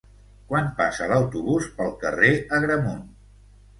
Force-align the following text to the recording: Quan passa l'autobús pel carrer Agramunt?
Quan 0.51 0.69
passa 0.79 1.09
l'autobús 1.11 1.69
pel 1.81 1.93
carrer 2.05 2.31
Agramunt? 2.59 3.05